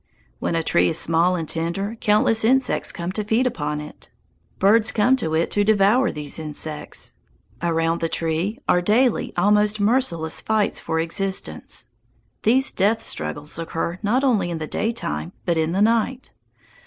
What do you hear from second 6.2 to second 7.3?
insects.